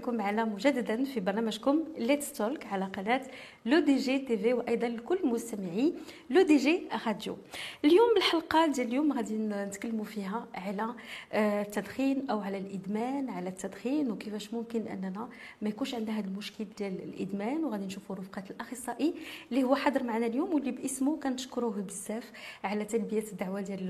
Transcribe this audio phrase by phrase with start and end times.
[0.00, 3.22] بكم معنا مجددا في برنامجكم Let's Talk على قناة
[3.66, 5.94] Le Dégé TV وأيضا لكل مستمعي
[6.30, 7.36] Le Dégé Radio.
[7.84, 10.94] اليوم الحلقة ديال اليوم غادي نتكلموا فيها على
[11.32, 15.28] آه، التدخين أو على الإدمان على التدخين وكيفاش ممكن أننا
[15.62, 17.64] ما يكونش عندنا هذا المشكل ديال الإدمان.
[17.64, 19.14] وغادي نشوفوا رفقة الأخصائي
[19.50, 22.32] اللي هو حاضر معنا اليوم واللي باسمه كنشكروه بزاف
[22.64, 23.88] على تلبية الدعوة ديال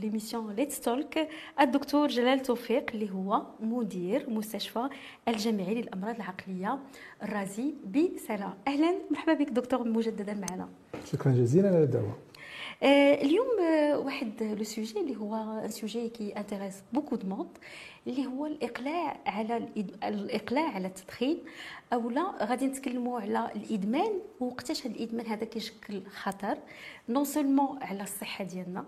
[0.00, 1.18] l'émission Let's Talk
[1.60, 4.88] الدكتور جلال توفيق اللي هو مدير مستشفى
[5.38, 6.78] الجامعي للأمراض العقلية
[7.22, 10.68] الرازي بسلا أهلا مرحبا بك دكتور مجددا معنا.
[11.04, 12.16] شكرا جزيلا على الدعوة.
[12.82, 17.48] آه اليوم آه واحد le sujet اللي هو un sujet qui intéresse beaucoup de monde
[18.06, 19.56] اللي هو الإقلاع على
[20.04, 21.38] الإقلاع على التدخين
[21.92, 26.58] أو لا غادي نتكلموا على الإدمان وقتاش هذا الإدمان هذا كيشكل خطر
[27.08, 28.84] non seulement على الصحة ديالنا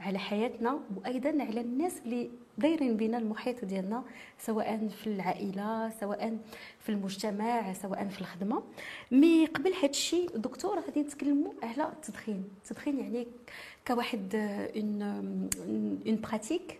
[0.00, 4.04] على حياتنا وأيضا على الناس اللي دايرين بنا المحيط ديالنا
[4.38, 6.38] سواء في العائلة سواء
[6.78, 8.62] في المجتمع سواء في الخدمة.
[9.10, 12.44] mais قبل هذا الشيء دكتور غادي نتكلموا على التدخين.
[12.56, 13.26] التدخين يعني
[13.86, 14.34] كواحد
[14.76, 15.02] une
[16.06, 16.78] une pratique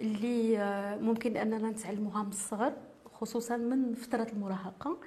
[0.00, 0.58] اللي
[1.02, 2.72] ممكن أننا نتعلموها من الصغر
[3.12, 4.98] خصوصا من فترة المراهقة.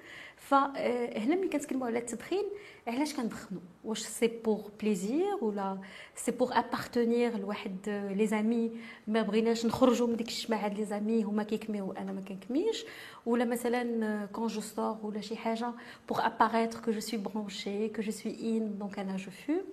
[0.50, 2.44] فهنا ملي كنتكلموا على التدخين
[2.88, 5.78] علاش كندخنوا واش c'est pour plaisir ولا
[6.16, 7.78] c'est pour appartenir لواحد
[8.18, 8.72] les amis
[9.08, 12.86] ما بغيناش نخرجوا من ديك الجماعه les amis هما كيكميو وأنا ما كنكميش.
[13.26, 15.72] ولا مثلا quand je stresse ولا شي حاجة
[16.10, 19.64] pour apparaître que je suis branché que je suis in donc أنا je fume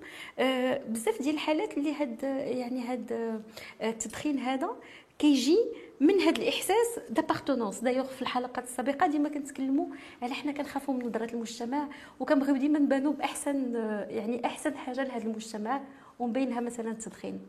[0.92, 3.40] بزاف ديال الحالات اللي هاد يعني هاد
[3.82, 4.70] التدخين هذا
[5.18, 5.58] كيجي
[6.00, 9.86] من هذا الإحساس d'appartenance d'ailleurs في الحلقات السابقة ديما كنتكلموا
[10.22, 11.88] على حنا كنخافوا من نظره المجتمع
[12.20, 13.74] وكنبغيو ديما نبانوا بأحسن
[14.08, 15.80] يعني أحسن حاجة لهذا المجتمع
[16.18, 17.40] ومبينها مثلا التدخين.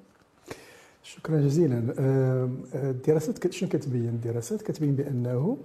[1.03, 1.83] شكرا جزيلا.
[2.73, 5.57] الدراسات شنو كتبين؟ الدراسات كتبين بأنه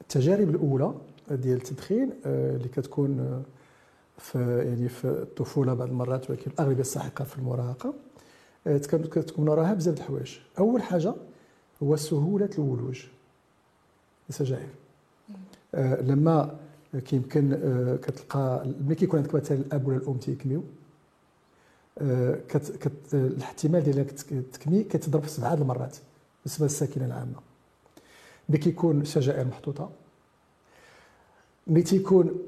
[0.00, 0.94] التجارب الأولى
[1.30, 3.44] ديال التدخين اللي كتكون
[4.18, 7.94] في يعني في الطفولة بعض المرات ولكن الأغلبية الساحقه في المراهقة.
[8.66, 10.38] كتكون وراها بزاف د الحوايج.
[10.58, 11.14] أول حاجة
[11.82, 13.04] هو سهولة الولوج.
[14.28, 14.68] السجائر
[15.74, 16.58] آه لما
[17.04, 20.62] كيمكن آه كتلقى ملي كيكون عندك مثلا الأب ولا الأم تيكميو
[21.98, 24.10] آه كت كت الاحتمال ديالك
[24.52, 25.96] تكمي كتضرب في سبعة المرات
[26.44, 27.40] بالنسبة للساكنة العامة.
[28.48, 29.90] ملي كيكون سجائر محطوطة
[31.66, 32.38] ملي تيكون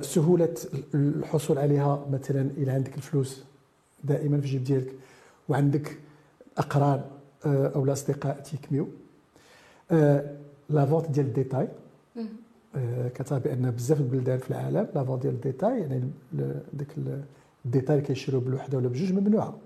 [0.00, 0.54] سهولة
[0.94, 3.44] الحصول عليها مثلا إلى عندك الفلوس
[4.04, 4.92] دائما في الجيب ديالك
[5.50, 5.98] وعندك
[6.58, 7.00] أقران
[7.46, 8.88] أو الأصدقاء تيكميو.
[10.70, 11.68] la vente ديال ال détail.
[13.14, 15.80] كتعرف بأن بزاف البلدان في العالم la vente ديال ال détail.
[15.80, 16.10] يعني
[16.72, 16.88] داك
[17.64, 19.56] ال détail اللي كيشريو بالوحده ولا بجوج ممنوعة.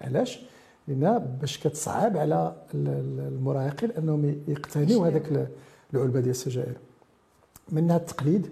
[0.00, 0.42] علاش؟
[0.88, 5.48] لأن باش كتصعب على المراهقين أنهم يقتنيوا هذاك
[5.94, 6.76] العلبة ديال السجائر.
[7.72, 8.48] منها التقليد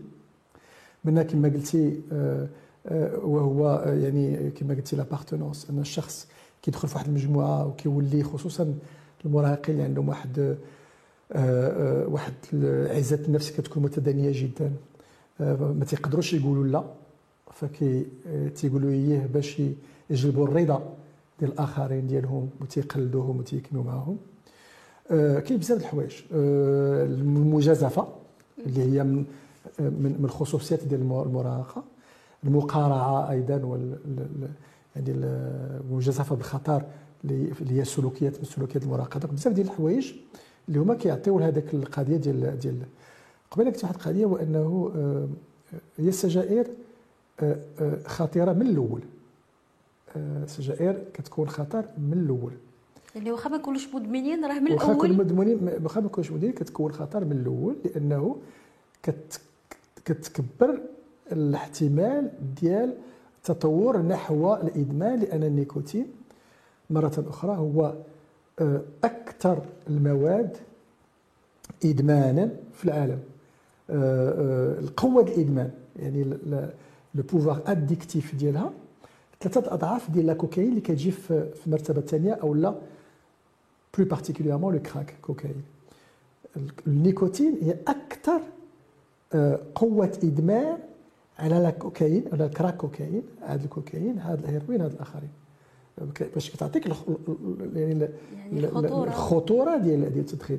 [1.04, 2.00] منها كما قلتي
[3.24, 6.28] وهو يعني كما قلتي لابارتونونس أن الشخص
[6.62, 8.74] كيدخل في واحد المجموعة وكيولي خصوصا
[9.24, 10.56] المراهقين اللي عندهم واحد
[11.32, 12.32] آه واحد
[12.90, 14.72] عزه النفس كتكون متدنية جدا.
[15.40, 16.84] آه ما تيقدروش يقولوا لا
[17.54, 18.06] فكي
[18.56, 19.62] تيقولوا اييه باش
[20.10, 20.94] يجلبوا الرضا
[21.40, 24.16] ديال الآخرين ديالهم وتيقلدوهم وتيكملوا معاهم.
[25.10, 26.12] آه كاين بزاف د الحوايج.
[26.32, 28.08] المجازفة
[28.66, 29.24] اللي هي من
[29.78, 31.82] من الخصوصيات ديال المراهقة.
[32.44, 33.98] المقارعة أيضا وال
[34.96, 36.84] يعني المجازفة بالخطر
[37.24, 40.12] اللي هي السلوكيات من سلوكيات المراهقه بزاف ديال الحوايج
[40.68, 42.76] اللي هما كيعطيو لهذاك القضية ديال ديال
[43.50, 44.92] قبل كنت واحد القضية هو انه
[45.98, 46.66] هي السجائر
[48.06, 49.00] خطيرة من الأول.
[50.16, 52.52] السجائر كتكون خطر من الأول.
[53.14, 54.80] يعني واخا ما نكونوش مدمنين راه من الأول.
[54.82, 58.36] واخا نكونوا مدمنين واخا ما نكونوش مدمنين كتكون خطر من الأول لأنه
[59.02, 59.40] كت
[60.04, 60.80] كتكبر
[61.32, 62.30] الاحتمال
[62.60, 62.94] ديال
[63.44, 66.06] تطور نحو الإدمان لأن النيكوتين
[66.90, 67.94] مرة أخرى هو
[69.04, 70.56] أكثر المواد
[71.84, 73.18] إدمانا في العالم.
[74.84, 76.68] القوة الإدمان يعني le
[77.14, 78.72] pouvoir addictif ديالها
[79.40, 82.74] ثلاثة أضعاف ديال لا كوكايين اللي كتجي في المرتبه الثانية أو la
[83.98, 85.62] plus particulièrement le crack cocaïne
[86.86, 88.40] النيكوتين هي أكثر
[89.74, 90.78] قوة إدمان
[91.38, 95.30] على لا كوكايين على ال crack cocaïne هذا الكوكايين هذا الهيروين هذا الآخرين.
[96.34, 96.86] باش كتعطيك
[97.74, 98.08] يعني
[98.52, 99.08] الخطورة.
[99.08, 100.58] الخطورة ديال ديال التدخين.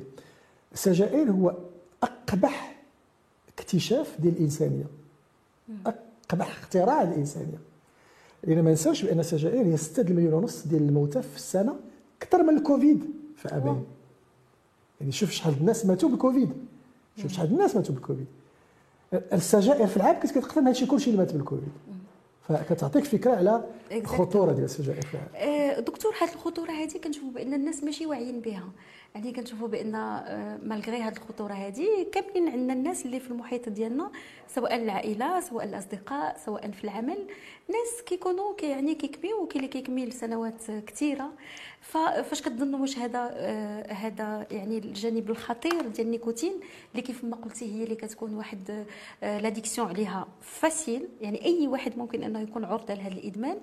[0.72, 1.54] السجائر هو
[2.02, 2.82] أقبح
[3.58, 4.84] اكتشاف ديال الإنسانية.
[5.86, 7.58] أقبح اختراع الإنسانية.
[8.44, 11.76] لأن ما ننساوش بأن السجائر هي 6 مليون ونص ديال الموتى في السنة
[12.22, 13.04] أكثر من الكوفيد
[13.36, 13.84] في ابين
[15.00, 16.52] يعني شوف شحال الناس ماتوا بالكوفيد
[17.16, 18.26] شوف شحال الناس ماتوا بالكوفيد
[19.32, 21.68] السجائر في العالم كنت كتقدم هادشي كلشي اللي مات بالكوفيد.
[22.48, 27.54] فكتعطيك فكرة على الخطوره ديال السجائر في العالم آه، دكتور هذه الخطورة هذه كنشوفوا بأن
[27.54, 28.64] الناس ماشي واعيين بها.
[29.14, 34.10] يعني كنشوفوا بأن آه، malgré هذه الخطورة هذه كاملين عندنا الناس اللي في المحيط ديالنا
[34.48, 37.26] سواء العائلة سواء الأصدقاء سواء في العمل
[37.68, 41.30] ناس كيكونوا كي يعني كيكميو وكاين اللي كيكمل سنوات كثيرة.
[41.80, 46.52] فاش كتظنوا واش هذا آه هذا يعني الجانب الخطير ديال النيكوتين
[46.92, 48.86] اللي كيف ما قلتي هي اللي كتكون واحد
[49.22, 53.58] آه l'addiction عليها facile يعني أي واحد ممكن أنه يكون عرضة لهذا الإدمان؟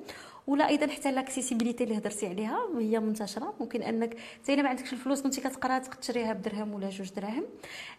[0.47, 3.53] ولا أيضا حتى l'accessibilité اللي هضرتي عليها هي منتشره.
[3.59, 7.43] ممكن انك حتى ما عندكش الفلوس كنتي كتقرا تشريها بدرهم ولا جوج دراهم.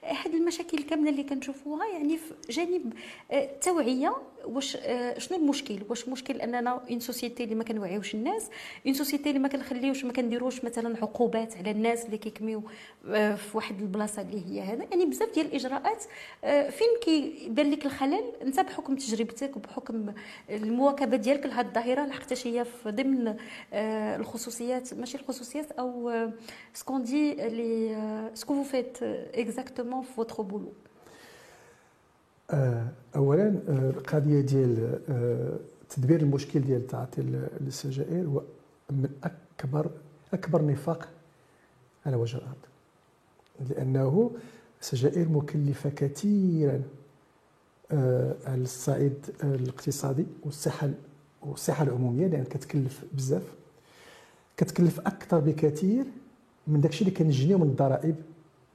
[0.05, 2.93] هاد المشاكل كامله اللي كنشوفوها يعني في جانب
[3.33, 8.51] التوعيه آه، واش آه، شنو المشكل؟ واش مشكل أننا en société اللي ما كنوعيوش الناس
[8.87, 12.63] en société اللي ما كنخليوش ما كنديروش مثلا عقوبات على الناس اللي كيكميو
[13.09, 14.85] آه، في واحد البلاصة اللي هي هذا.
[14.91, 16.05] يعني بزاف ديال الإجراءات
[16.73, 20.13] فين كيبان لك الخلل أنت بحكم تجربتك وبحكم
[20.51, 23.37] المواكبة ديالك لهذه الظاهرة لحقت حتى هي في ضمن
[23.73, 26.13] آه، الخصوصيات ماشي الخصوصيات أو
[26.75, 29.03] ce qu'on dit les ce que vous faites
[29.35, 30.73] exactement في votre boulot
[33.17, 35.57] اولا آه، القضية ديال آه،
[35.91, 37.23] تدبير المشكل ديال تعاطي
[37.61, 38.43] السجائر هو
[38.91, 39.91] من أكبر
[40.33, 41.09] أكبر نفاق
[42.07, 42.57] على وجه الأرض.
[43.71, 44.31] لأنه
[44.81, 46.83] السجائر مكلفة كثيرا
[48.47, 49.15] على الصعيد
[49.45, 50.91] الاقتصادي والصحة
[51.43, 53.43] والصحة العمومية لأن كتكلف بزاف.
[54.57, 56.05] كتكلف أكثر بكثير
[56.67, 58.17] من داكشي اللي كنجنيو من الضرائب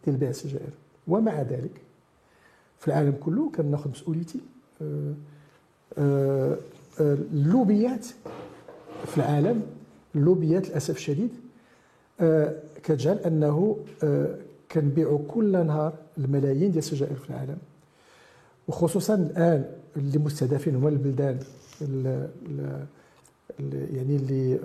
[0.06, 0.70] ديال بيع السجائر.
[1.08, 1.87] ومع ذلك
[2.80, 4.40] في العالم كله كناخذ مسؤوليتي.
[4.82, 5.14] آه،
[5.98, 6.58] آه،
[7.02, 8.06] آه، اللوبيات
[9.06, 9.62] في العالم
[10.16, 11.30] اللوبيات للأسف الشديد
[12.84, 13.78] كتجعل أنه
[14.72, 17.58] كنبيعوا كل نهار الملايين ديال السجائر في العالم.
[18.68, 19.66] وخصوصا الآن
[19.98, 21.40] اللي مستهدفين هما البلدان
[23.70, 24.60] يعني اللي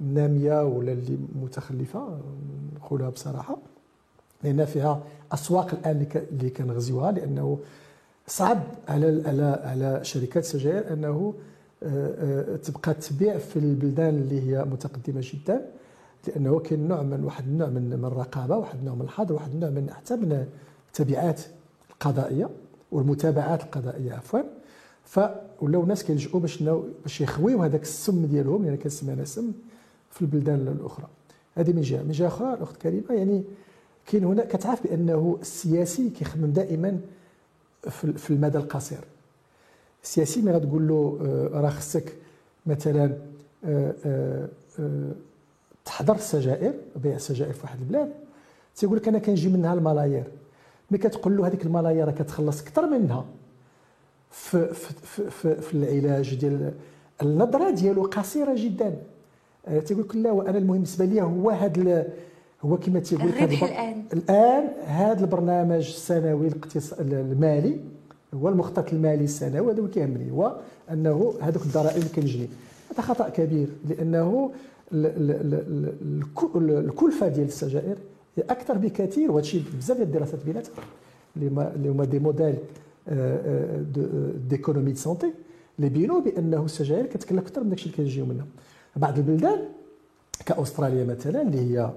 [0.00, 2.18] ناميه ولا اللي متخلفة
[2.76, 3.56] نقولها بصراحة.
[4.44, 5.02] لأن فيها
[5.32, 7.58] أسواق الآن اللي كنغزيوها لأنه
[8.26, 11.34] صعب على على على شركات السجائر أنه
[11.82, 15.66] آه، آه، تبقى تبيع في البلدان اللي هي متقدمة جدا
[16.28, 19.70] لأنه كاين نوع من واحد النوع من من الرقابة واحد النوع من الحظر واحد النوع
[19.70, 20.46] من حتى من
[20.88, 21.40] التبعات
[21.90, 22.50] القضائية
[22.92, 24.40] والمتابعات القضائية عفوا.
[25.04, 26.62] فولاو الناس كيلجؤوا باش
[27.02, 29.52] باش يخويو هذاك السم ديالهم اللي يعني كنسمي أنا سم
[30.10, 31.06] في البلدان الأخرى.
[31.54, 32.02] هذه من جهة.
[32.02, 33.44] من جهة أخرى الأخت كريمة يعني
[34.06, 37.00] كاين هنا كتعرف بأنه السياسي كيخدم دائما
[37.90, 38.98] في المدى القصير.
[40.04, 42.12] السياسي ملي غتقول له آه، راه خصك
[42.66, 43.16] مثلا
[43.64, 45.12] آه، آه،
[45.84, 48.12] تحضر السجائر بيع السجائر في واحد البلاد
[48.76, 50.24] تيقول لك أنا كنجي منها الملايير.
[50.90, 53.24] ملي كتقول له هذيك الملايير كتخلص أكثر منها.
[54.30, 56.72] في, في, في, في العلاج ديال
[57.22, 58.96] النظرة ديالو قصيرة جدا.
[59.86, 62.06] تيقول لك لا وأنا المهم بالنسبة لي هو هذا
[62.64, 64.04] هو كما تيقول لك الآن.
[64.12, 66.50] الآن هذا البرنامج السنوي
[67.00, 67.80] المالي
[68.34, 70.56] هو المخطط المالي السنوي هذا هو كيهمني هو
[70.90, 72.48] أنه هذوك الضرائب اللي كنجني.
[72.92, 74.50] هذا خطأ كبير لأنه
[76.56, 77.96] الكلفة ديال السجائر
[78.36, 80.72] هي أكثر بكثير وهذا الشيء بزاف ديال الدراسات بيناتها
[81.36, 82.54] اللي هما des modèles
[84.48, 85.32] d'économie de santé
[85.78, 88.46] اللي بينوا بأنه السجائر كتكلف أكثر من داكشي اللي كيجيو منها
[88.96, 89.58] بعض البلدان
[90.46, 91.90] كأستراليا مثلا اللي هي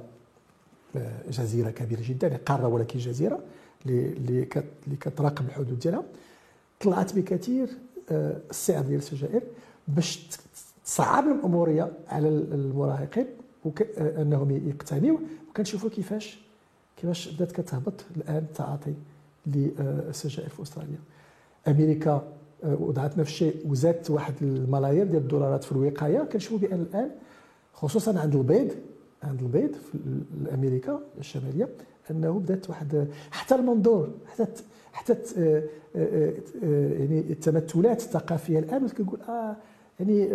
[1.29, 3.39] جزيرة كبيرة جدا قارة ولكن جزيرة
[3.86, 4.46] اللي
[5.01, 6.03] كتراقب الحدود ديالها.
[6.79, 7.70] طلعت بكثير
[8.12, 9.41] السعر ديال السجائر
[9.88, 10.27] باش
[10.86, 13.25] تصعب الأمورية على المراهقين
[13.98, 15.17] أنهم يقتنيوا
[15.50, 16.39] وكنشوفوا كيفاش
[16.98, 18.94] كيفاش بدات كتهبط الآن التعاطي
[19.48, 21.00] للسجائر في أستراليا.
[21.67, 22.27] أمريكا
[22.63, 26.20] آه، وضعت نفس الشيء وزادت واحد الملايير ديال الدولارات في الوقاية.
[26.20, 27.10] كنشوفوا بأن الآن
[27.74, 28.72] خصوصا عند البيض
[29.24, 29.97] عند البيض في
[30.53, 31.69] أمريكا الشمالية
[32.12, 35.63] أنه بدأت واحد حتى المنظور حتى حتى آه،
[35.95, 36.33] آه،
[36.93, 38.59] يعني التمثلات الثقافية.
[38.59, 39.55] الآن كنقول آه
[40.00, 40.29] يعني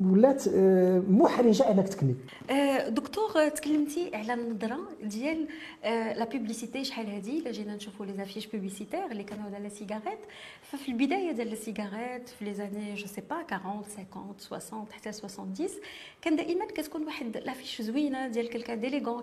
[0.00, 2.14] ولات آه، محرجة أنك تكني
[2.50, 5.48] آه، دكتور تكلمتي على النظره ديال
[5.84, 9.68] آه، la publicité شحال هذه إلا جينا نشوفوا les affiches publicitaires اللي كانوا على la
[9.68, 10.18] cigarette
[10.62, 15.12] ففي البداية ديال ال cigarette في les années je sais pas 40 50 60 حتى
[15.12, 15.54] 70
[16.22, 19.22] كان دائما كتكون واحد l'affiche زوينة ديال quelqu'un d'élégant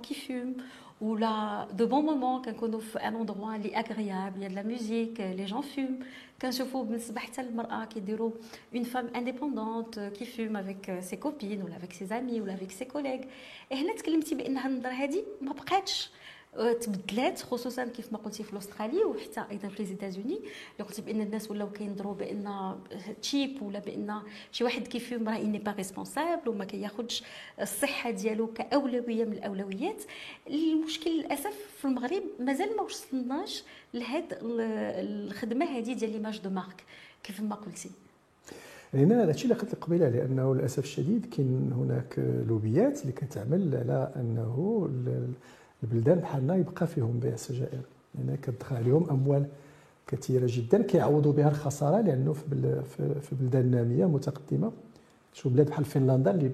[1.01, 4.63] qui fume ولا de bons moments كنكونوا في un endroit اللي agréable y a la
[4.63, 5.99] musique les gens fument
[6.41, 8.31] كنشوفوا بالنسبة حتى للمراه كيديروا
[8.75, 12.85] une femme indépendante qui fume avec ses copines ولا avec ses amis ولا avec ses
[12.85, 13.19] collègues
[13.71, 16.09] هنا تكلمتي بان هاد النظره هذه ما بقاتش
[16.81, 20.35] تبدلات خصوصا كيف ما قلتي في استراليا وحتى أيضا في les États-Unis
[20.73, 22.75] اللي قلتي بأن الناس ولاو كينظروا بأن
[23.21, 27.23] تشيب ولا بأن شي واحد كي fume راه il n'est pas responsable وما كياخذش
[27.61, 30.03] الصحة ديالو كأولوية من الأولويات.
[30.49, 33.63] المشكل للأسف في المغرب مازال ما وصلناش
[33.93, 36.83] لهاد الخدمة هذه ديال ليماج دو مارك
[37.23, 37.89] كيف ما قلتي.
[38.93, 44.11] هنا هادشي اللي قلت لك قبيلة لأنه للأسف الشديد كاين هناك لوبيات اللي كتعمل على
[44.15, 44.89] أنه
[45.83, 47.81] البلدان بحالنا يبقى فيهم بيع السجائر.
[48.15, 49.45] لأن يعني كتدخل عليهم أموال
[50.07, 52.81] كثيرة جدا كيعوضوا بها الخسارة لأنه في
[53.21, 54.71] في بلدان نامية متقدمة.
[55.33, 56.51] شوف بلاد بحال فنلندا اللي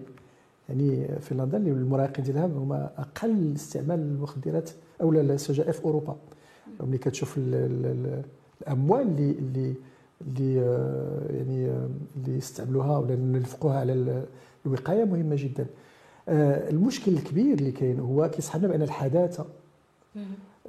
[0.70, 4.70] يعني فنلندا اللي المراهقين ديالها هما أقل استعمال المخدرات
[5.02, 6.16] أو السجائر في أوروبا.
[6.80, 9.74] ملي كتشوف الأموال اللي اللي
[10.28, 14.24] اللي آه، يعني آه، اللي يستعملوها ولا ننفقوها على
[14.66, 15.66] الوقاية مهمة جدا.
[16.28, 19.46] المشكل الكبير اللي كاين هو كيصحابنا بأن الحداثة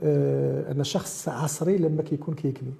[0.02, 2.72] آه، أن الشخص عصري لما كيكون كيكمي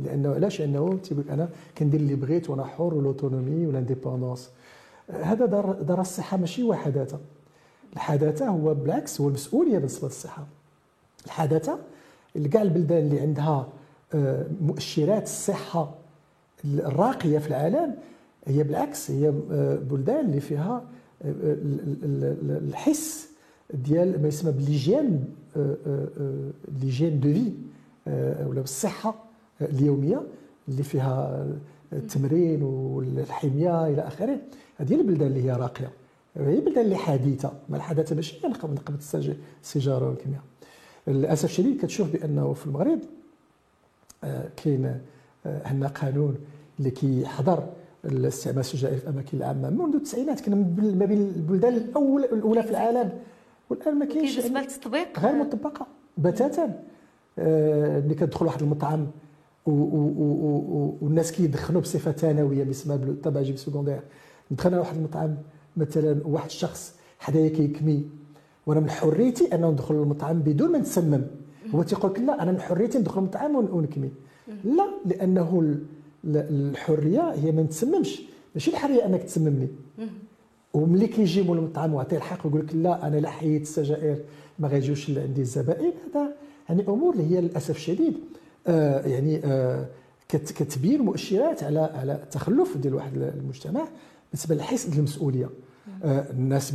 [0.00, 4.50] لأنه علاش؟ انه تيقول أنا كندير اللي بغيت وأنا حر وال autonomie وال indépendance
[5.10, 7.18] آه، هذا ضار ضار الصحة ماشي هو حداثة.
[7.92, 10.46] الحداثة هو بالعكس هو المسؤولية بالنسبة للصحة.
[11.26, 11.78] الحداثة
[12.52, 13.68] كاع البلدان اللي عندها
[14.60, 15.94] مؤشرات الصحه
[16.64, 17.94] الراقية في العالم
[18.46, 19.30] هي بالعكس هي
[19.90, 20.84] بلدان اللي فيها
[21.24, 23.28] الحس
[23.74, 25.24] ديال ما يسمى ب l'hygiène
[26.82, 27.52] ليجين دو في
[28.46, 29.14] ولا بالصحة
[29.60, 30.22] اليومية
[30.68, 31.46] اللي فيها
[31.92, 34.38] التمرين والحمية إلى آخره.
[34.78, 35.90] هذه البلدان اللي هي راقية.
[36.36, 38.98] هي البلدان اللي حديثه ما الحداثه ماشي هي نقبل نقبل
[39.62, 40.42] السيجاره والكيمياء
[41.06, 42.98] للأسف الشديد كتشوف بأنه في المغرب
[44.56, 45.00] كاين
[45.46, 46.36] عندنا قانون
[46.78, 47.68] اللي كيحضر
[48.04, 49.70] الاستعمال السجائر في الأماكن العامة.
[49.70, 53.12] منذ التسعينات كنا ما بين البلدان الأول الأولى في العالم.
[53.70, 55.86] والآن ما كاينش بالنسبة للتطبيق غير مطبقة
[56.18, 56.82] بتاتا.
[57.38, 59.06] آه، ملي كتدخل واحد المطعم
[59.66, 64.00] والناس كيدخنوا بصفة ثانوية باسمها بالطباجي سكوندير
[64.50, 65.36] دخلنا واحد المطعم
[65.76, 68.04] مثلا واحد الشخص حدايا كيكمي.
[68.66, 71.22] وأنا من حريتي أنه ندخل للمطعم بدون ما نتسمم.
[71.74, 74.10] هو تيقول لك لا أنا من حريتي ندخل للمطعم ونكمي.
[74.64, 75.76] لا لأنه
[76.24, 78.22] الحرية هي ما نتسممش.
[78.54, 79.68] ماشي الحرية أنك تسممني.
[80.74, 84.16] وملي كيجيبوا المطعم وعطيه الحق ويقول لك لا أنا لا حيت السجائر
[84.58, 85.92] ما غيجيوش عندي الزبائن.
[86.14, 86.32] هذا
[86.68, 88.14] يعني أمور اللي هي للأسف الشديد
[88.66, 89.86] آه يعني آه
[90.28, 93.84] كتبين مؤشرات على على التخلف ديال واحد المجتمع
[94.32, 95.50] بالنسبة للحس ديال المسؤوليه
[96.04, 96.74] آه الناس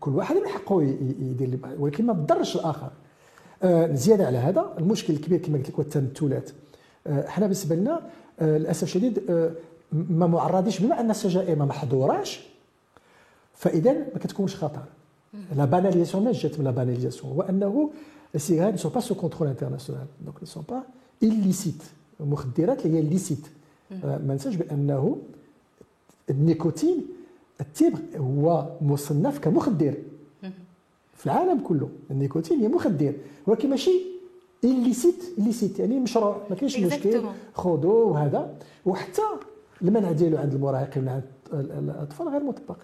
[0.00, 2.90] كل واحد من حقه يدير ولكن ما تضرش الآخر.
[3.62, 6.50] آه زيادة على هذا المشكل الكبير كما قلت لك هو التمثلات.
[7.06, 8.00] آه، حنا بالنسبة لنا
[8.40, 9.50] للأسف الشديد آه،
[9.92, 12.40] ما معرضيش بما أن السجائر ما محظوراش
[13.54, 14.82] فاذا ما كتكونش خطر.
[15.56, 17.90] la banalisation ما جات من la banalisation هو انه
[18.34, 20.82] les cigares sont pas sous contrôle international donc sont pas
[21.22, 21.82] illicites
[22.20, 23.46] المخدرات اللي هي illicites
[23.90, 25.18] ما ننساش بأنه
[26.30, 27.06] النيكوتين
[27.60, 29.94] التبغ هو مصنف كمخدر.
[31.16, 33.12] في العالم كله النيكوتين هي مخدر.
[33.46, 34.11] ولكن ماشي
[34.64, 37.22] إليسيت إليسيت يعني مشروع ما كاينش مشكل.
[37.54, 38.54] خذوه وهذا.
[38.86, 39.22] وحتى
[39.82, 42.76] المنع ديالو عند المراهقين وعند الأطفال غير مطبق.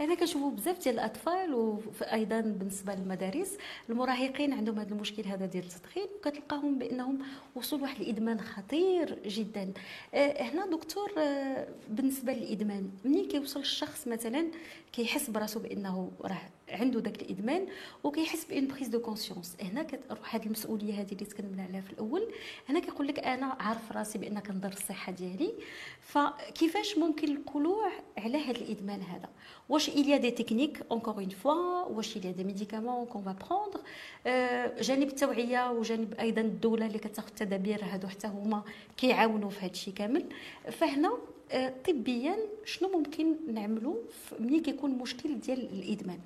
[0.00, 3.56] أنا كنشوفوا بزاف ديال الأطفال وأيضا بالنسبة للمدارس
[3.90, 7.18] المراهقين عندهم هذا المشكل هذا ديال التدخين وكتلقاهم بأنهم
[7.54, 9.72] وصلوا لواحد الإدمان خطير جدا.
[10.14, 14.46] آه، هنا دكتور آه، بالنسبة للإدمان ملي كيوصل الشخص مثلا
[14.92, 16.42] كيحس براسو بأنه راه
[16.72, 17.66] عنده داك الإدمان
[18.04, 22.28] وكيحس بأن prise de conscience هنا كتروح هذه المسؤولية هذه اللي تكلمنا عليها في الأول.
[22.68, 25.52] هنا كيقول لك أنا عارف راسي بأن كنضر الصحة ديالي.
[26.00, 29.28] فكيفاش ممكن القلوع على هذا الإدمان هذا؟
[29.68, 33.06] واش il des techniques encore une fois واش il y a des médicaments
[33.44, 33.78] prendre
[34.80, 38.62] جانب التوعية وجانب أيضا الدولة اللي كتاخذ التدابير هادو حتى هما
[38.96, 40.24] كيعاونوا في هذا الشيء كامل.
[40.70, 41.12] فهنا
[41.88, 43.96] طبيا شنو ممكن نعملوا
[44.40, 46.20] ملي كيكون مشكل ديال الإدمان؟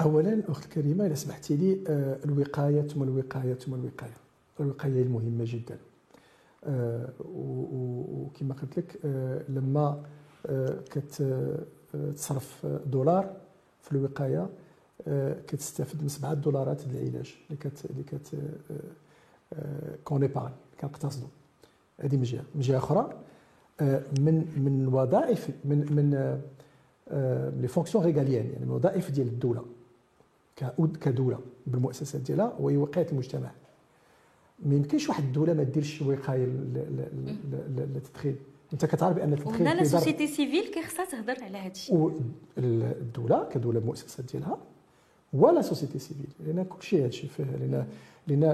[0.00, 4.16] اولا أخت الكريمة إذا سمحتي لي آه، الوقاية ثم الوقاية ثم الوقاية.
[4.60, 5.78] الوقاية مهمه جدا.
[6.64, 10.02] آه، وكما قلت لك آه، لما
[10.90, 13.36] كتصرف دولار
[13.82, 14.48] في الوقاية
[15.46, 18.34] كتستافد من 7 دولارات للعلاج اللي كت اللي كت
[20.04, 21.28] qu'on épargne كنقتصدوا
[22.00, 22.44] هذه من جهة.
[22.54, 23.12] من جهة أخرى
[24.20, 26.40] من من وظائف من من
[27.60, 29.64] les fonctions régaliennes يعني الوظائف ديال الدولة.
[31.00, 33.50] كدولة بالمؤسسات ديالها وهي وقايه المجتمع.
[34.66, 36.46] ما يمكنش واحد الدولة ما ديرش وقاية
[37.76, 38.36] للتدخين.
[38.72, 42.12] أنت كتعرف بأن التدخين وهنا لا سوسيتي civile كيخصها تهضر على هذا الشيء.
[42.56, 44.58] والدولة كدولة بمؤسسات ديالها
[45.32, 46.28] و la société civile.
[46.46, 47.86] لأن كلشي هذا الشيء فيه لأن
[48.26, 48.44] لأن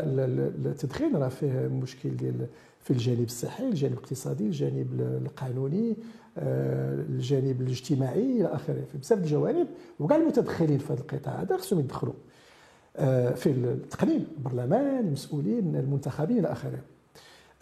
[0.66, 2.46] التدخين راه فيه مشكل ديال
[2.86, 5.96] في الجانب الصحي الجانب الاقتصادي الجانب القانوني
[6.38, 8.84] آه، الجانب الاجتماعي إلى آخره.
[8.92, 9.66] في بزاف الجوانب
[10.00, 12.14] وكاع المتدخلين في هذا القطاع هذا خصهم يدخلوا
[12.96, 16.78] آه، في التقنين البرلمان المسؤولين المنتخبين إلى آخره.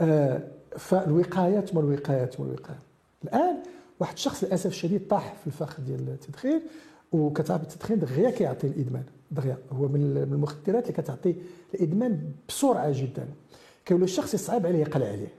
[0.01, 0.43] آه،
[0.79, 2.79] فالوقايه ثم الوقايه ثم الوقاية؟
[3.25, 3.57] الآن
[4.01, 6.61] واحد الشخص للأسف الشديد طاح في الفخ ديال التدخين
[7.13, 9.59] وكتعرف التدخين دغيا كيعطي الإدمان دغيا.
[9.73, 11.35] هو من المخدرات اللي كتعطي
[11.75, 13.29] الإدمان بسرعة جدا.
[13.87, 15.33] كيولي الشخص يصعب عليه يقلع عليه.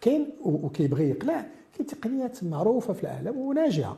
[0.00, 1.46] كاين وكيبغي يقلع
[1.76, 3.96] كاين تقنيات معروفة في العالم وناجعه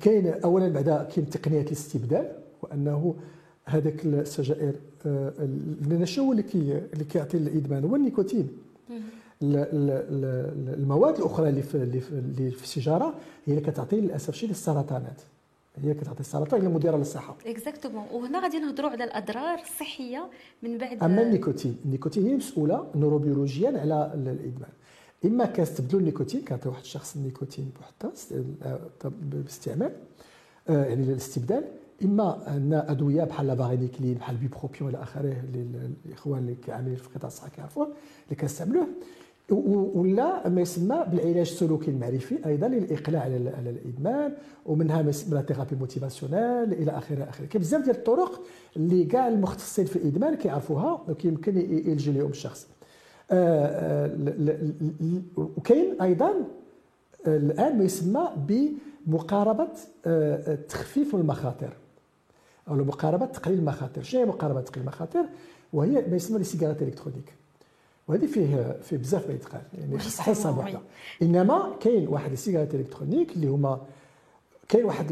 [0.00, 2.32] كاين اولا بعدا كاين تقنيات الاستبدال
[2.62, 3.14] وأنه
[3.64, 4.74] هذاك السجائر
[5.06, 8.48] آه، شنو هو اللي كي اللي كيعطي الإدمان؟ هو النيكوتين.
[9.42, 13.14] المواد الأخرى اللي في اللي في السيجارة
[13.46, 15.20] هي اللي كتعطي للأسف الشديد السرطانات
[15.76, 17.36] هي كتعطي السرطان هي مضرة للصحة.
[17.46, 20.30] exactement وهنا غادي نهضروا على الأضرار الصحية
[20.62, 21.76] من بعد أما النيكوتين.
[21.84, 24.70] النيكوتين هي مسؤولة neurobiologiquement على الإدمان.
[25.24, 28.12] إما كنستبدلوا النيكوتين كنعطي واحد الشخص النيكوتين بوحدها
[29.32, 29.92] باستعمال
[30.68, 31.64] آه، يعني الاستبدال
[32.04, 35.42] إما أن أدوية بحال la varénicline بحال bupropion إلى آخره
[36.06, 37.84] الاخوان اللي كيعاملين في قطاع الصحة كيعرفوه
[38.24, 38.86] اللي كنستعملوه
[39.52, 44.32] ولا ما يسمى بالعلاج السلوكي المعرفي أيضا للإقلاع على الإدمان
[44.66, 48.42] ومنها ما يسمى la thérapie motivationnelle إلى اخره اخره كاين بزاف ديال الطرق
[48.76, 51.56] اللي كاع المختصين في الإدمان كيعرفوها وكيمكن
[51.88, 52.66] يلجي لهم الشخص.
[53.30, 54.60] آه، آه،
[55.36, 56.32] وكاين أيضا
[57.26, 58.28] الآن ما يسمى
[59.06, 59.68] بمقاربة
[60.06, 61.72] آه، تخفيف المخاطر.
[62.68, 64.02] أو مقاربة تقليل المخاطر.
[64.02, 65.24] شنو هي مقاربة تقليل المخاطر؟
[65.72, 67.41] وهي ما يسمى ال cigarettes électroniques
[68.08, 70.80] وهذه فيه فيه بزاف ما يتقال يعني حصه واحدة
[71.22, 73.80] إنما كاين واحد ال cigarettes électroniques اللي هما
[74.68, 75.10] كاين واحد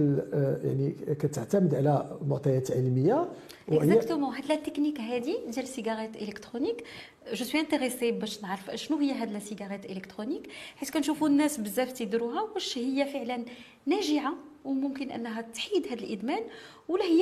[0.65, 3.29] يعني كتعتمد على معطيات علمية
[3.69, 8.99] exactement هاد la technique هادي ديال ال cigarettes électroniques je suis intéressée باش نعرف شنو
[8.99, 13.45] هي هاد la cigarette électronique حيت كنشوفوا الناس بزاف تيديروها واش هي فعلا
[13.87, 16.43] ناجعة وممكن أنها تحيد هذا الإدمان
[16.89, 17.21] ولا هي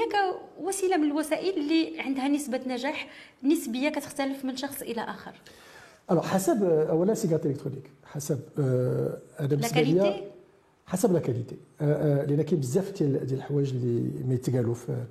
[0.58, 3.08] كوسيلة من الوسائل اللي عندها نسبة نجاح
[3.44, 5.32] نسبية كتختلف من شخص إلى آخر.
[6.10, 10.22] alors حسب أو la cigarette électronique حسب آه هذا بالنسبة لي
[10.86, 15.04] حسب la qualité آه آه لأن كاين بزاف ديال الحوايج اللي ما يتقالوا في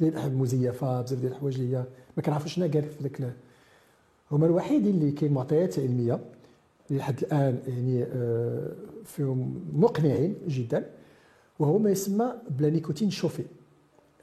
[0.00, 1.84] المزيفه بزاف ديال الحوايج اللي هي
[2.16, 3.32] ما كنعرفوش شنو قال في ذاك
[4.30, 6.20] هما الوحيدين اللي كاين معطيات علمية
[6.90, 8.72] لحد الآن يعني آه
[9.04, 10.90] فيهم مقنعين جدا.
[11.62, 13.44] وهو ما يسمى ب la nicotine chauffée.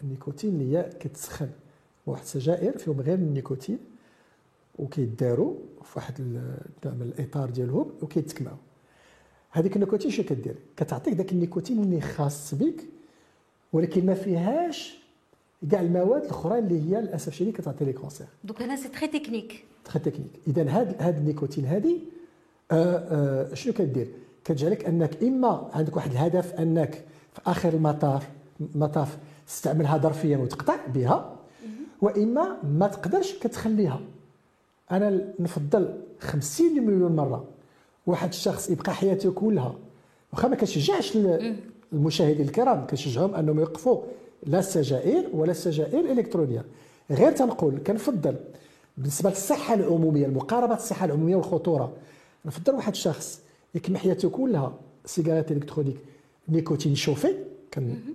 [0.03, 1.49] النيكوتين اللي هي كتسخن.
[2.07, 3.77] واحد السجائر فيهم غير النيكوتين
[4.79, 6.21] وكيداروا في واحد
[6.85, 8.57] من الإطار ديالهم وكيتكمعوا
[9.51, 12.85] هذيك النيكوتين شنو كدير؟ كتعطيك داك النيكوتين اللي خاص بك
[13.73, 14.99] ولكن ما فيهاش
[15.71, 19.65] كاع المواد الأخرى اللي هي للأسف الشديد كتعطي les cancers دوك هنا c'est très technique
[19.85, 21.99] très technique اذا هاد هاد النيكوتين هذه
[22.71, 22.97] آه
[23.51, 24.07] آه شنو كدير؟
[24.43, 28.29] كتجعلك أنك إما عندك واحد الهدف أنك في آخر المطاف
[28.75, 31.35] مطاف تستعملها ظرفيا وتقطع بها
[32.01, 33.99] وإما ما تقدرش كتخليها.
[34.91, 37.43] أنا نفضل 50 مليون مرة
[38.07, 39.75] واحد الشخص يبقى حياته كلها.
[40.33, 41.17] واخا ما كنشجعش
[41.93, 44.01] المشاهدين الكرام كنشجعهم أنهم يوقفوا
[44.45, 46.65] لا السجائر ولا السجائر الإلكترونية.
[47.11, 48.35] غير تنقول كنفضل
[48.97, 51.93] بالنسبة للصحة العمومية المقاربة الصحه العمومية والخطورة
[52.45, 53.41] نفضل واحد الشخص
[53.75, 54.73] يكمل حياته كلها
[55.05, 55.97] cigarette électronique.
[56.51, 57.35] nicotine chauffée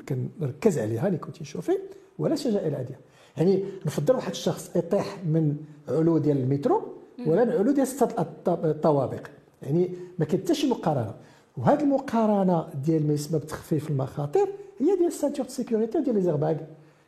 [0.08, 1.78] كنركز عليها nicotine chauffée
[2.18, 3.00] ولا سجائر عاديه
[3.36, 5.56] يعني نفضل واحد الشخص يطيح من
[5.88, 6.82] علو ديال un mètre
[7.26, 8.08] ولا من علو ديال ست
[8.48, 9.26] الطوابق.
[9.62, 11.14] يعني ما كاين حتى شي مقارنة.
[11.56, 16.56] وهذه المقارنة ديال ما يسمى بتخفيف المخاطر هي ديال ال ceinture sécurité ديال les airbags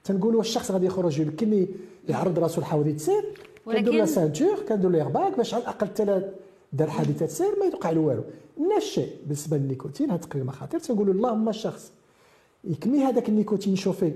[0.05, 1.67] تنقولوا الشخص غادي يخرج يمكن
[2.09, 3.25] يعرض راسو لحوادث سير
[3.65, 6.31] كندير la ceinture كندير له باش على الأقل حتى
[6.73, 8.25] دار حادثة سير ما يوقع له والو.
[8.77, 11.93] نفس الشيء بالنسبة للنيكوتين هاد تقليل المخاطر تنقولوا اللهم الشخص.
[12.65, 14.13] يكمي هذاك ال nicotine chauffée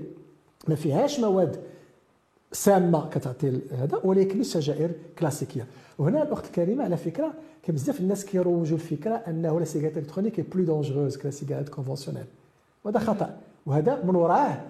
[0.67, 1.63] ما فيهاش مواد
[2.51, 5.67] سامة كتعطي هذا ولكن السجائر كلاسيكية.
[5.97, 7.33] وهنا الأخت الكريمة على فكرة
[7.63, 12.25] كاين بزاف الناس كيروجوا الفكرة أنه la cigarette électronique plus dangereuse que la cigarette conventionnelle
[12.83, 13.39] وهذا خطأ.
[13.65, 14.61] وهذا من وراه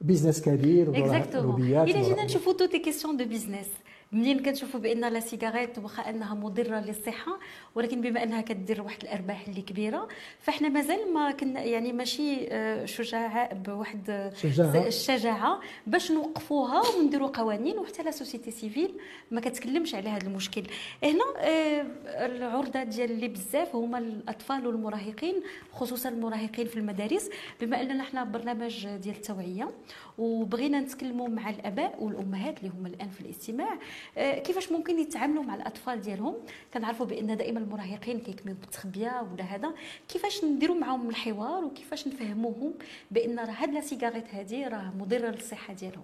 [0.00, 3.66] business كبير ووراه لوبيات الا جينا نشوفوا tout est question de business
[4.12, 7.38] منين كنشوفوا بأن la cigarette واخا أنها مضرة للصحة
[7.74, 10.08] ولكن بما أنها كدير واحد الأرباح اللي كبيرة
[10.40, 14.86] فإحنا مازال ما كنا يعني ماشي آه، شجاع بواحد شجاعة.
[14.86, 18.94] الشجاعه باش نوقفوها ونديروا قوانين وحتى la société civile
[19.30, 20.62] ما كتكلمش على هذا المشكل
[21.02, 21.86] هنا آه،
[22.26, 25.34] العرضة ديال اللي بزاف هما الأطفال والمراهقين
[25.72, 29.70] خصوصا المراهقين في المدارس بما أننا حنا برنامج ديال التوعية
[30.18, 33.78] وبغينا نتكلموا مع الآباء والأمهات اللي هما الآن في الاستماع
[34.16, 36.34] كيفاش ممكن يتعاملوا مع الأطفال ديالهم؟
[36.74, 39.74] كنعرفوا بأن دائما المراهقين كيكميو بالتخبية ولا هذا.
[40.08, 42.74] كيفاش نديروا معاهم الحوار وكيفاش نفهموهم
[43.10, 46.02] بأن راه هاد لا سيجاريت هذه راه مضرة للصحة ديالهم؟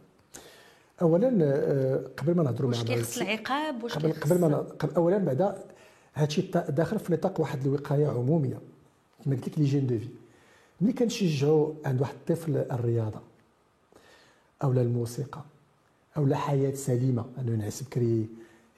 [1.02, 5.18] اولا آه، قبل ما نهضروا مع واش كيخص العقاب؟ واش قبل قبل ما قبل اولا
[5.18, 5.64] بعدا
[6.14, 8.58] هادشي داخل في نطاق واحد الوقاية عمومية
[9.24, 10.08] كما قلت لك l'hygiène de vie.
[10.80, 13.20] ملي كنشجعوا عند واحد الطفل الرياضة
[14.64, 15.40] أو لا الموسيقى
[16.16, 17.24] أو لا حياة سليمة.
[17.40, 18.26] انه ينعس بكري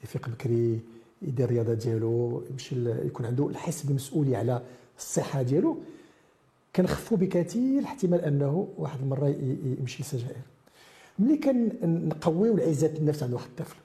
[0.05, 0.81] يفيق بكري
[1.23, 4.63] يدير الرياضة ديالو يمشي يكون عنده الحس بالمسؤوليه على
[4.99, 5.79] الصحة ديالو.
[6.77, 9.29] كنخفوا بكثير الاحتمال أنه واحد المرة
[9.81, 10.37] يمشي للسجائر
[11.19, 13.77] ملي كنقويو العزة النفس عند واحد الطفل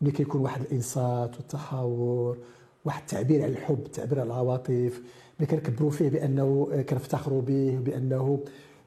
[0.00, 2.36] ملي كيكون واحد الإنصات والتحاور
[2.84, 5.00] واحد التعبير على الحب التعبير على العواطف
[5.40, 8.40] ملي كنكبروا فيه بأنه كنفتخروا به بأنه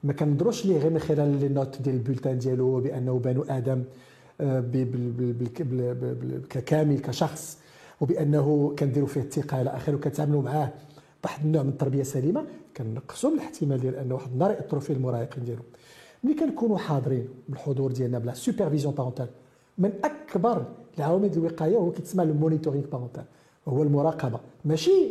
[0.04, 3.84] ما كنضروش ليه غير من خلال لي نوت ديال البولتان ديالو بانه بنو آدم
[4.40, 4.64] آه،
[6.50, 7.58] ككامل كشخص
[8.00, 10.72] وبأنه كنديروا فيه الثقه إلى اخره وكنتعاملوا معاه
[11.24, 12.44] بواحد النوع من التربية السليمه
[12.76, 15.62] كنقصوا من الاحتمال ديال ان واحد النهار ياثروا فيه المراهقين ديالو.
[16.24, 19.26] ملي كنكونوا حاضرين بالحضور ديالنا ب la supervision parentale
[19.78, 20.64] من أكبر
[20.98, 23.24] العوامل الوقاية هو كيتسمى ال monitoring parental
[23.68, 24.40] هو المراقبة.
[24.64, 25.08] ماشي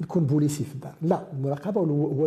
[0.00, 0.94] نكون بوليسي في الدار.
[1.02, 2.26] لا المراقبة هو هو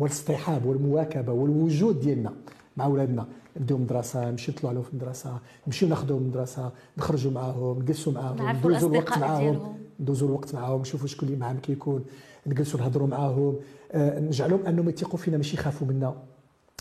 [0.00, 2.32] هو الاصطحاب والمواكبة والوجود ديالنا
[2.76, 3.26] مع ولادنا
[3.60, 8.56] نديو مدرسه نمشيو نطلعوا عليهم في المدرسة نمشيو ناخذوهم من المدرسة نخرجوا معاهم نجلسوا معاهم
[8.56, 9.76] ندوزوا الوقت معاهم.
[10.00, 12.04] ندوزوا الوقت معاهم نشوفوا شكون اللي معاهم كيكون
[12.46, 13.56] نجلسوا نهضروا معاهم.
[13.92, 16.14] آه، نجعلهم أنهم يثقوا فينا ماشي يخافوا منا.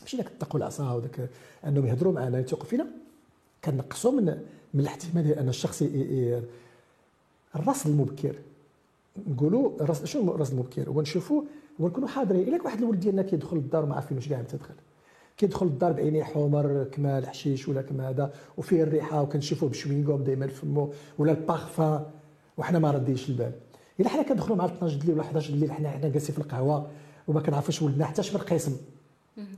[0.01, 1.29] ماشي داك الطق والعصا وداك
[1.67, 2.87] أنهم يهضروا معنا يثقوا فينا.
[3.65, 4.25] كنقصوا من
[4.73, 5.83] من الاحتمال أن الشخص
[7.55, 8.35] الرصد المبكر.
[9.27, 11.43] نقولوا الرصد شنو الرصد المبكر؟ هو نشوفوا
[11.81, 12.47] هو نكونوا حاضرين.
[12.47, 14.73] إلا واحد الولد ديالنا كيدخل للدار وما عارفين واش كاع متى دخل
[15.37, 20.53] كيدخل للدار بعينيه حمر كما الحشيش ولا كما هذا وفيه الريحة وكنشوفوه بشوينغوم دائما في
[20.53, 22.05] فمو ولا البارفان
[22.57, 23.51] وحنا ما رديش البال.
[23.99, 26.87] إلا حنا كندخلوا مع 12 الليل ولا 11 الليل حنا حنا جالسين في القهوة
[27.27, 28.77] وما كنعرفوش ولدنا حتى من قسم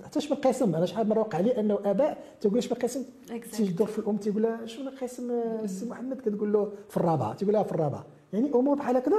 [0.05, 3.55] حتى من قسم أنا شحال مرة وقع لي أنه آباء تيقول قسم Exactly.
[3.57, 5.31] تيجي الدور في الأم تيقول لها شنو قسم
[5.63, 8.05] السي محمد؟ كتقول له في الرابعة تيقول لها في الرابعة.
[8.33, 9.17] يعني أمور بحال هكذا.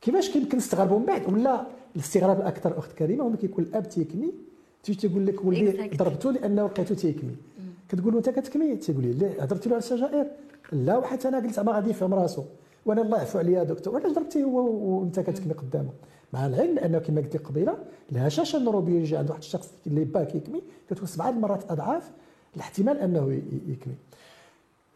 [0.00, 4.32] كيفاش كيمكن نستغربوا من بعد؟ ولا الاستغراب الاكثر أخت كريمة هو ملي كيكون الأب تيكني.
[4.82, 5.96] تيجي تيقول لك ولدي.
[5.96, 7.36] ضربته لأنه لقيته تيكني.
[7.88, 10.26] كتقول له أنت كتكمي تيقول لي لا هضرتي له على السجائر
[10.72, 12.44] لا وحتى أنا قلت ما غادي يفهم راسو.
[12.86, 13.96] وأنا الله يعفو عليا دكتور.
[13.96, 14.58] علاش ضربتيه هو
[15.00, 15.90] وأنت كتكمي قدامه؟
[16.32, 17.74] مع العلم انه كما قلت قبيله
[18.12, 22.10] الهشاشه النوروبيولوجيه عند واحد الشخص اللي با كيكمي كتكون سبعة المرات أضعاف
[22.56, 23.94] الاحتمال أنه يكمي.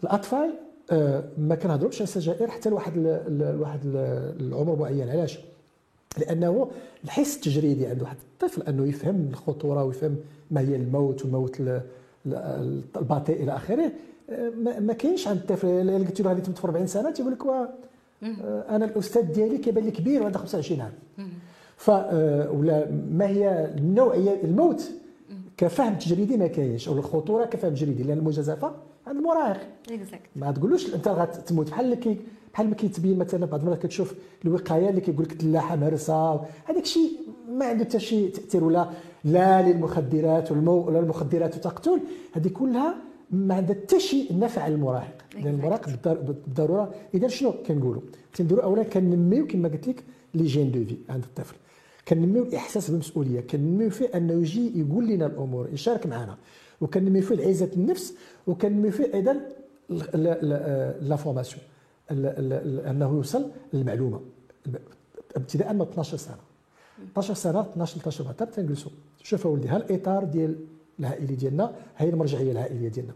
[0.05, 0.55] الأطفال
[0.93, 5.09] آه، ما كنهضروش على السجائر حتى لواحد لواحد ال- العمر معين.
[5.11, 5.39] علاش؟
[6.19, 6.71] لأنه
[7.05, 10.17] الحس التجريدي عند واحد الطفل أنه يفهم الخطورة ويفهم
[10.51, 11.81] ما هي الموت والموت ال-
[12.27, 13.93] ال- البطيء إلى آخره.
[14.31, 15.91] آه، ما كاينش عند الطفل.
[16.07, 17.47] قلت له في 40 سنة تيقول لك
[18.69, 20.93] أنا الأستاذ ديالي كيبان لي كبير وعنده 25 عام.
[21.77, 24.91] ف آه، ولا ما هي النوعيه الموت؟
[25.57, 28.73] كفهم تجريدي ما كاينش أو الخطورة كفهم تجريدي لأن المجازفة
[29.07, 29.61] عند المراهق
[30.37, 32.21] ما تقولوش أنت غتموت بحال اللي كي
[32.53, 36.33] بحال ما كيتبين مثلا بعض المرات كتشوف الوقاية اللي كيقول لك تلاحه مهرسه
[36.65, 37.11] هذاك الشيء
[37.49, 38.89] ما عنده حتى شي تأثير ولا
[39.25, 42.01] لا للمخدرات ولا المخدرات تقتل.
[42.33, 42.95] هذه كلها
[43.33, 48.03] ما عندها حتى شي نفع على المراهق لأن المراهق بالضر- بالضرورة إذا شنو كنقولوا؟
[48.35, 51.55] تنديروا أولا كنميو كما قلت لك l'hygiène de vie عند الطفل.
[52.09, 53.41] كنميو الاحساس بالمسؤولية.
[53.41, 56.37] كنميو فيه أنه يجي يقول لنا الأمور يشارك معنا.
[56.81, 58.15] وكنميو فيه العزه النفس
[58.47, 59.41] وكنميو فيه أيضا
[61.09, 61.63] la formation.
[62.11, 64.21] أنه يوصل للمعلومه
[65.37, 66.37] ابتداء من 12 سنة.
[67.13, 68.91] 12 سنة 12 13 14 تنجلسوا
[69.23, 70.57] شوف اولدي ها الاطار ديال
[71.01, 73.13] العائلي ديالنا هي المرجعية العائليه ديالنا.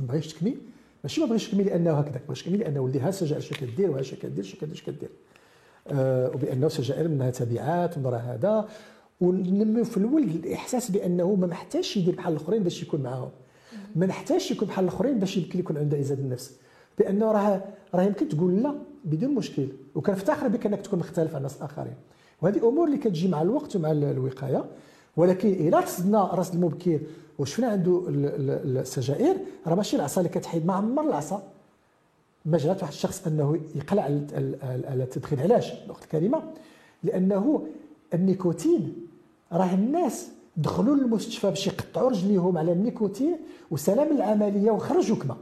[0.00, 0.56] ما بغيتش تكمي
[1.04, 4.00] ماشي ما بغيتش تكمي لأنه هكذاك بغيتش تكمي لأن ولدي ها السجائر اش كدير وها
[4.00, 5.08] اش كدير اش كدير اش كدير
[5.88, 8.68] آه، وبأنه السجائر منها تبعات ومن وراء هذا.
[9.20, 13.30] وننميو في الولد الإحساس بأنه ما محتاجش يدير بحال الآخرين باش يكون معاهم.
[13.96, 16.56] ما نحتاجش يكون بحال الآخرين باش يمكن يكون عنده عزه النفس.
[16.98, 19.68] بأنه راه راه يمكن تقول لا بدون مشكل.
[19.94, 21.94] وكنفتخر بك انك تكون مختلف عن الناس الآخرين.
[22.42, 24.64] وهذه أمور اللي كتجي مع الوقت ومع ال- الوقاية.
[25.16, 27.00] ولكن إلى رصدنا رصد مبكر
[27.38, 31.42] وشفنا عنده السجائر راه ماشي العصا اللي كتحيد ما عمر العصا.
[32.44, 35.40] ما جرات واحد الشخص أنه يقلع على التدخين.
[35.40, 36.42] علاش؟ وقت الكلمة
[37.02, 37.66] لأنه
[38.14, 39.06] النيكوتين
[39.52, 43.36] راه الناس دخلوا للمستشفى باش يقطعوا رجليهم على النيكوتين
[43.70, 45.36] وسلام العملية وخرجوا كما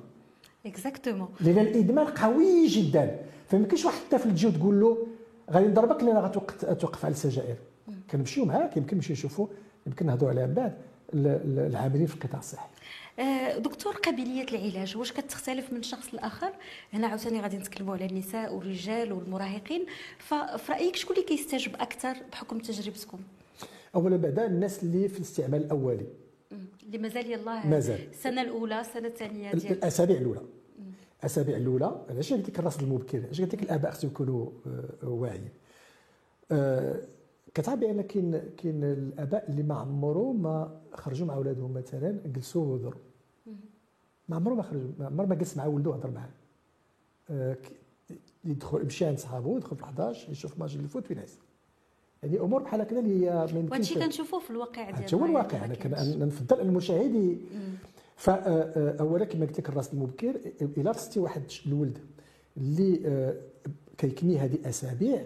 [0.67, 3.19] اكزاكتومون لأن الإدمان قوي جدا.
[3.49, 5.07] فما يمكنش واحد الطفل تجي وتقول له
[5.51, 7.57] غادي نضربك لأن غتوقف على السجائر.
[8.13, 9.47] كنمشيو معاك يمكن نمشي نشوفوا
[9.87, 10.75] يمكن نهضروا عليها من بعد.
[11.15, 12.69] العاملين في القطاع الصحي.
[13.19, 16.53] آه، دكتور قابلية العلاج واش كتختلف من شخص لآخر؟
[16.93, 19.87] هنا عاوتاني غادي نتكلموا على النساء والرجال والمراهقين.
[20.19, 23.19] ففي رأيك شكون اللي كيستجب أكثر بحكم تجربتكم؟
[23.95, 26.07] اولا بعدا الناس اللي في الاستعمال الأولي.
[26.87, 28.09] اللي مازال يلاه مازال.
[28.11, 30.41] السنة الأولى السنة الثانية ديال الأسابيع الأولى.
[31.21, 32.05] الأسابيع الأولى.
[32.11, 35.49] علاش قلت لك الرصد المبكر علاش قلت لك الآباء خصهم يكونوا آه، واعيين.
[36.53, 37.01] أه
[37.55, 43.01] كتعرف بان كاين كاين الآباء اللي ما عمرو ما خرجوا مع أولادهم مثلا جلسوا وهضروا.
[44.29, 46.31] ما عمرو ما خرج ما عمرو ما جلس مع ولده وهضر معاه.
[47.31, 47.57] أه
[48.45, 51.39] يدخل يمشي عند صحابه يدخل في 11 يشوف ماتش اللي يفوت وينعس.
[52.23, 55.65] يعني أمور بحال هكذا اللي هي ما يمكنش وهادشي كنشوفوه في الواقع ديالنا هو الواقع.
[55.65, 57.39] أنا نفضل المشاهد
[58.17, 60.41] فاولا كما قلت لك الراس المبكر
[60.77, 61.99] إلى رصتي واحد الولد
[62.57, 63.35] اللي آه،
[63.99, 65.25] كيكني هذه اسابيع آه،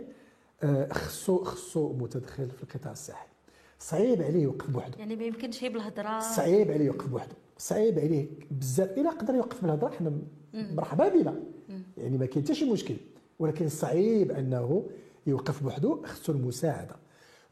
[0.92, 3.26] خصو خصو متدخل في القطاع الصحي.
[3.78, 8.26] صعيب عليه يوقف بوحده يعني ما يمكنش هي بالهضره صعيب عليه يوقف بوحده صعيب عليه
[8.50, 8.98] بزاف.
[8.98, 10.18] إلا قدر يوقف بالهضره حنا
[10.54, 11.34] مرحبا بنا
[11.96, 12.96] يعني ما كاين حتى شي مشكل.
[13.38, 14.86] ولكن صعيب أنه
[15.26, 16.96] يوقف بوحده خصو المساعدة.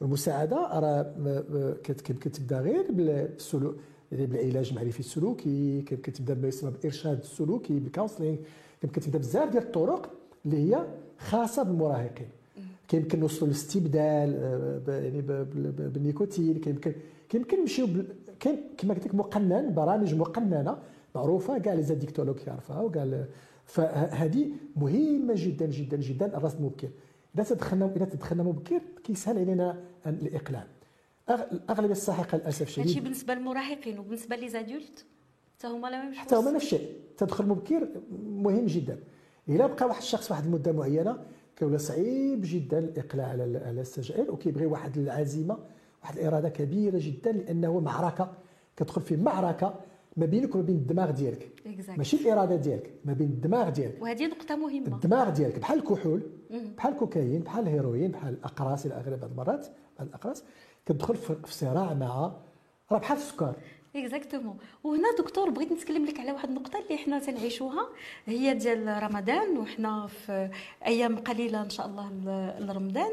[0.02, 3.76] المساعدة راه كتبدا غير بالسلوك
[4.12, 5.82] يعني بالعلاج المعرفي السلوكي.
[5.82, 8.36] كتبدا بما يسمى بالارشاد السلوكي بال counseling
[8.82, 10.14] كتبدا بزاف ديال الطرق
[10.46, 10.86] اللي هي
[11.18, 12.28] خاصة بالمراهقين.
[12.92, 14.34] كيمكن نوصلوا للاستبدال
[14.88, 15.22] آه، يعني
[15.88, 16.94] بالنيكوتين كيمكن
[17.28, 17.88] كيمكن نمشيو
[18.40, 20.78] كاين كما قلت لك مقنن برامج مقننة
[21.14, 23.24] معروفة كاع لي زاديكتولوج كيعرفها وكاع
[23.64, 26.88] فهذه مهمة جدا جدا جدا الرصد المبكر
[27.34, 30.66] إذا تدخلنا إذا تدخلنا مبكر كيسهل علينا الاقلاع
[31.70, 35.04] اغلبيه الساحقة للأسف الشديد هادشي بالنسبة للمراهقين وبالنسبة لي زادولت
[35.58, 37.88] حتى هما لا حتى هما نفس الشيء تدخل مبكر
[38.26, 38.98] مهم جدا.
[39.48, 41.18] إلا بقى واحد الشخص واحد المدة معينة
[41.56, 45.58] كيولى صعيب جدا الإقلاع على على السجائر وكيبغي واحد العزيمه
[46.02, 48.32] واحد الإرادة كبيرة جدا لأنه معركة
[48.76, 49.74] كتدخل في معركة
[50.16, 51.48] ما بينك وما بين الدماغ ديالك.
[51.96, 54.02] ماشي الإرادة ديالك ما بين الدماغ ديالك.
[54.02, 54.86] وهذه نقطة مهمة.
[54.86, 56.22] الدماغ ديالك بحال الكحول
[56.76, 59.66] بحال الكوكايين بحال الهيروين بحال الأقراص إلى آخره بعض المرات
[59.98, 60.44] بعض الأقراص
[60.86, 62.32] كتدخل في صراع مع
[62.92, 63.54] راه بحال السكر.
[63.96, 67.88] exactement وهنا دكتور بغيت نتكلم لك على واحد النقطة اللي حنا تنعيشوها.
[68.26, 70.50] هي ديال رمضان وحنا في
[70.86, 72.10] أيام قليلة إن شاء الله
[72.60, 73.10] لرمضان.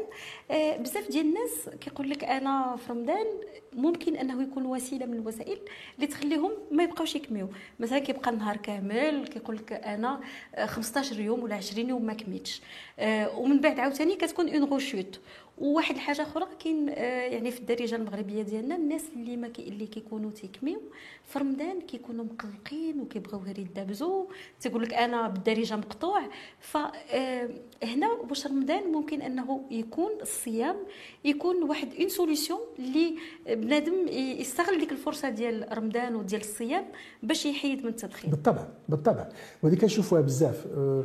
[0.50, 3.26] آه، بزاف ديال الناس كيقول لك أنا في رمضان
[3.72, 5.58] ممكن أنه يكون وسيلة من الوسائل
[5.96, 7.48] اللي تخليهم ما يبقاوش يكميو.
[7.80, 10.20] مثلا كيبقى النهار كامل كيقول لك أنا
[10.66, 12.62] 15 يوم ولا 20 يوم ما كميتش.
[12.98, 15.20] آه، ومن بعد عاوتاني كتكون une rechute
[15.60, 19.86] وواحد الحاجة أخرى كاين آه، يعني في الدارجة المغربية ديالنا الناس اللي ما كي اللي
[19.86, 20.80] كيكونوا تيكميو
[21.24, 24.24] في رمضان كيكونوا مقلقين وكيبغيو غير يدابزوا
[24.60, 26.22] تيقول لك أنا بالدارجة مقطوع.
[26.60, 30.76] فهنا آه، واش رمضان ممكن أنه يكون الصيام
[31.24, 33.14] يكون واحد une solution اللي
[33.46, 36.84] بنادم يستغل ديك الفرصة ديال رمضان وديال الصيام
[37.22, 38.30] باش يحيد من التدخين.
[38.30, 39.28] بالطبع بالطبع.
[39.62, 40.66] وهذه كنشوفوها بزاف.
[40.76, 41.04] آه،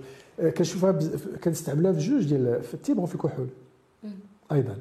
[0.49, 0.99] كنشوفها
[1.43, 3.47] كنستعملوها في جوج ديال في ال tabac وفي الكحول
[4.51, 4.77] أيضا.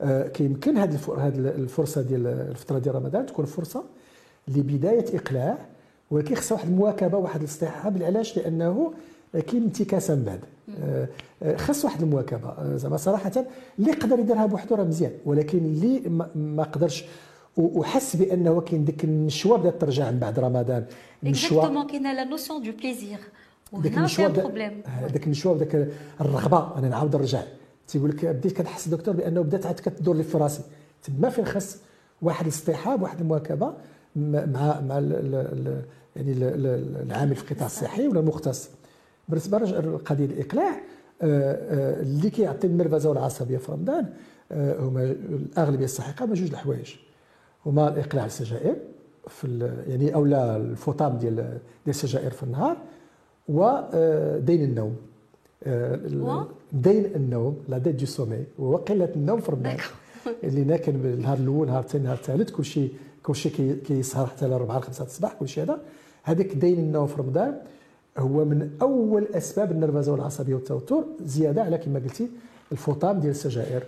[0.00, 0.98] آه، كيمكن هذه
[1.36, 3.84] الفرصة ديال الفترة ديال رمضان تكون فرصة
[4.48, 5.58] لبداية إقلاع
[6.10, 8.92] ولكن خصها واحد المواكبة واحد الاصطحاب علاش؟ لأنه
[9.32, 10.40] كاين انتكاسة من بعد.
[10.82, 11.08] آه،
[11.42, 12.76] آه، خص واحد المواكبة.
[12.76, 13.32] زعما صراحة
[13.78, 15.12] اللي يقدر يديرها بوحده راه مزيان.
[15.24, 16.02] ولكن اللي
[16.34, 17.04] ما قدرش
[17.56, 20.84] وحس بأنه كاين ديك النشوة بدات ترجع من بعد رمضان.
[21.24, 23.18] النشوة كاينة la notion de plaisir
[23.72, 24.28] ديك النشوة
[25.12, 25.88] ديك النشوة وداك
[26.20, 27.42] الرغبة أنا نعاود نرجع.
[27.88, 30.62] تيقول لك بديت كنحس دكتور بأنه بدأت عاد كتدور لي في راسي.
[31.02, 31.78] تما فين خص
[32.22, 33.74] واحد الاصطحاب واحد المواكبة
[34.16, 35.00] مع مع
[36.16, 36.32] يعني
[37.02, 38.70] العامل في القطاع الصحي ولا المختص.
[39.28, 40.80] بالنسبة لقضيه الإقلاع
[41.22, 44.06] آه، آه، اللي كيعطي النرفزه والعصبية في رمضان
[44.52, 46.94] آه، هما الأغلبية السحيقه هما جوج الحوايج.
[47.66, 48.76] هما الإقلاع السجائر
[49.28, 52.76] في يعني اولا الفطام ديال ديال السجائر في النهار
[53.48, 54.96] ودين النوم.
[56.72, 59.76] دين النوم la dette de sommeil وهو قله النوم في رمضان
[60.44, 64.52] اللي كان النهار الأول النهار الثاني النهار الثالث كل شيء كل شيء كيسهر حتى ل
[64.52, 65.80] 4 5 الصباح كل شيء هذا.
[66.22, 67.58] هذاك دين النوم في رمضان
[68.18, 72.28] هو من أول أسباب النرفزة والعصبية والتوتر زيادة على كما قلتي
[72.72, 73.82] الفطام ديال السجائر.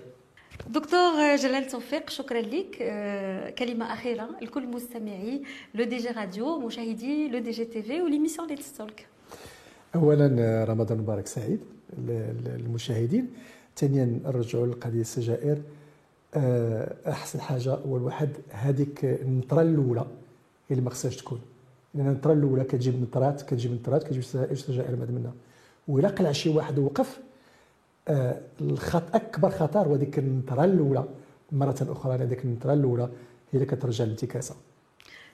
[0.68, 2.78] دكتور جلال توفيق شكرا لك.
[2.80, 4.28] آه، كلمة أخيرة.
[4.42, 5.42] لكل مستمعي
[5.74, 8.90] L'ODJ Radio مشاهدي L'ODJ TV و l'émission Let's Talk.
[9.94, 11.60] اولا رمضان مبارك سعيد.
[11.98, 13.30] للمشاهدين
[13.76, 15.58] ثانيا نرجعوا لقضيه السجائر
[16.34, 20.06] آه، أحسن حاجة هو الواحد هذيك النطرة الأولى
[20.70, 21.40] اللي ما خصهاش تكون.
[21.94, 24.22] لأن النطرة الأولى كتجيب نطرات كتجيب نطرات كتجيب
[24.54, 25.32] سجائر بعد منها.
[25.88, 27.20] وإلا قلع شي واحد ووقف
[28.08, 31.04] آه، الخط أكبر خطر هو ديك النطرة الأولى.
[31.52, 33.08] مرة أخرى هذيك النطرة الأولى هي
[33.54, 34.54] اللي كترجع للانتكاسه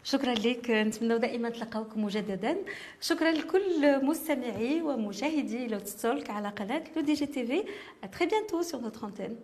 [0.05, 0.71] شكرا لك.
[0.71, 2.57] نتمنى دائما تلقاوكم مجددا.
[3.01, 7.65] شكرا لكل مستمعي ومشاهدي Let's Talk على قناة L'ODJ TV.
[8.19, 9.37] très bientôt sur notre antenne